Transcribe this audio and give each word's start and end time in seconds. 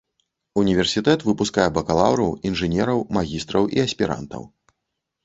Універсітэт 0.61 1.25
выпускае 1.27 1.65
бакалаўраў, 1.75 2.31
інжынераў, 2.51 3.03
магістраў 3.19 3.63
і 3.77 3.85
аспірантаў. 3.85 4.43